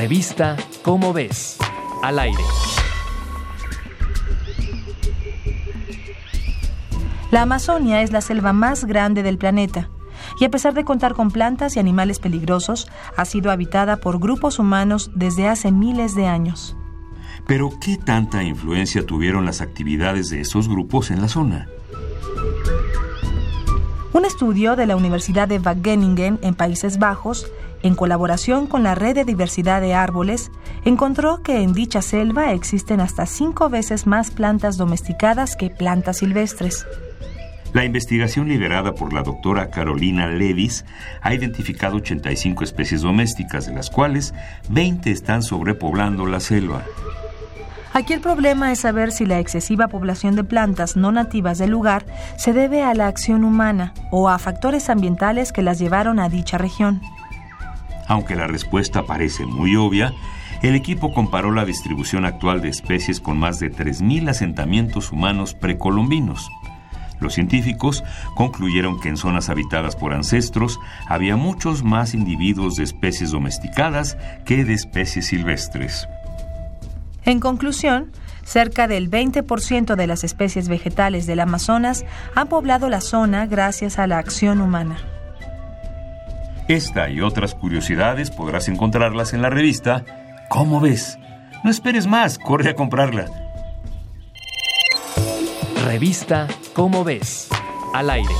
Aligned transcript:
Revista 0.00 0.56
Cómo 0.82 1.12
ves, 1.12 1.58
al 2.02 2.18
aire. 2.20 2.42
La 7.30 7.42
Amazonia 7.42 8.00
es 8.00 8.10
la 8.10 8.22
selva 8.22 8.54
más 8.54 8.86
grande 8.86 9.22
del 9.22 9.36
planeta 9.36 9.90
y 10.40 10.46
a 10.46 10.50
pesar 10.50 10.72
de 10.72 10.86
contar 10.86 11.12
con 11.12 11.30
plantas 11.30 11.76
y 11.76 11.80
animales 11.80 12.18
peligrosos, 12.18 12.88
ha 13.14 13.26
sido 13.26 13.50
habitada 13.50 13.98
por 13.98 14.18
grupos 14.18 14.58
humanos 14.58 15.10
desde 15.14 15.48
hace 15.48 15.70
miles 15.70 16.14
de 16.14 16.26
años. 16.26 16.78
Pero 17.46 17.68
¿qué 17.78 17.98
tanta 17.98 18.42
influencia 18.42 19.04
tuvieron 19.04 19.44
las 19.44 19.60
actividades 19.60 20.30
de 20.30 20.40
esos 20.40 20.66
grupos 20.66 21.10
en 21.10 21.20
la 21.20 21.28
zona? 21.28 21.68
Un 24.12 24.24
estudio 24.24 24.74
de 24.74 24.86
la 24.86 24.96
Universidad 24.96 25.46
de 25.46 25.60
Wageningen 25.60 26.40
en 26.42 26.54
Países 26.54 26.98
Bajos, 26.98 27.46
en 27.84 27.94
colaboración 27.94 28.66
con 28.66 28.82
la 28.82 28.96
Red 28.96 29.14
de 29.14 29.24
Diversidad 29.24 29.80
de 29.80 29.94
Árboles, 29.94 30.50
encontró 30.84 31.42
que 31.44 31.62
en 31.62 31.74
dicha 31.74 32.02
selva 32.02 32.52
existen 32.52 33.00
hasta 33.00 33.24
cinco 33.24 33.68
veces 33.68 34.08
más 34.08 34.32
plantas 34.32 34.76
domesticadas 34.76 35.54
que 35.54 35.70
plantas 35.70 36.18
silvestres. 36.18 36.86
La 37.72 37.84
investigación 37.84 38.48
liderada 38.48 38.96
por 38.96 39.12
la 39.12 39.22
doctora 39.22 39.70
Carolina 39.70 40.26
Levis 40.26 40.84
ha 41.22 41.32
identificado 41.32 41.98
85 41.98 42.64
especies 42.64 43.02
domésticas, 43.02 43.66
de 43.66 43.74
las 43.74 43.90
cuales 43.90 44.34
20 44.70 45.08
están 45.12 45.44
sobrepoblando 45.44 46.26
la 46.26 46.40
selva. 46.40 46.82
Aquí 47.92 48.12
el 48.12 48.20
problema 48.20 48.70
es 48.70 48.80
saber 48.80 49.10
si 49.10 49.26
la 49.26 49.40
excesiva 49.40 49.88
población 49.88 50.36
de 50.36 50.44
plantas 50.44 50.96
no 50.96 51.10
nativas 51.10 51.58
del 51.58 51.70
lugar 51.70 52.06
se 52.36 52.52
debe 52.52 52.84
a 52.84 52.94
la 52.94 53.08
acción 53.08 53.42
humana 53.42 53.94
o 54.10 54.28
a 54.28 54.38
factores 54.38 54.88
ambientales 54.88 55.52
que 55.52 55.62
las 55.62 55.80
llevaron 55.80 56.20
a 56.20 56.28
dicha 56.28 56.56
región. 56.56 57.00
Aunque 58.06 58.36
la 58.36 58.46
respuesta 58.46 59.06
parece 59.06 59.44
muy 59.44 59.74
obvia, 59.74 60.12
el 60.62 60.76
equipo 60.76 61.12
comparó 61.12 61.50
la 61.52 61.64
distribución 61.64 62.24
actual 62.24 62.60
de 62.60 62.68
especies 62.68 63.20
con 63.20 63.38
más 63.38 63.58
de 63.58 63.72
3.000 63.72 64.28
asentamientos 64.28 65.10
humanos 65.10 65.54
precolombinos. 65.54 66.48
Los 67.18 67.34
científicos 67.34 68.04
concluyeron 68.34 69.00
que 69.00 69.08
en 69.08 69.16
zonas 69.16 69.48
habitadas 69.48 69.96
por 69.96 70.14
ancestros 70.14 70.78
había 71.06 71.36
muchos 71.36 71.82
más 71.82 72.14
individuos 72.14 72.76
de 72.76 72.84
especies 72.84 73.30
domesticadas 73.30 74.16
que 74.44 74.64
de 74.64 74.74
especies 74.74 75.26
silvestres. 75.26 76.08
En 77.24 77.40
conclusión, 77.40 78.12
cerca 78.44 78.88
del 78.88 79.10
20% 79.10 79.94
de 79.94 80.06
las 80.06 80.24
especies 80.24 80.68
vegetales 80.68 81.26
del 81.26 81.40
Amazonas 81.40 82.04
han 82.34 82.48
poblado 82.48 82.88
la 82.88 83.00
zona 83.00 83.46
gracias 83.46 83.98
a 83.98 84.06
la 84.06 84.18
acción 84.18 84.60
humana. 84.60 84.96
Esta 86.68 87.10
y 87.10 87.20
otras 87.20 87.54
curiosidades 87.54 88.30
podrás 88.30 88.68
encontrarlas 88.68 89.32
en 89.32 89.42
la 89.42 89.50
revista 89.50 90.04
¿Cómo 90.50 90.80
ves? 90.80 91.16
No 91.62 91.70
esperes 91.70 92.08
más, 92.08 92.36
corre 92.36 92.70
a 92.70 92.74
comprarla. 92.74 93.26
Revista 95.84 96.48
Cómo 96.74 97.04
ves, 97.04 97.48
al 97.94 98.10
aire. 98.10 98.34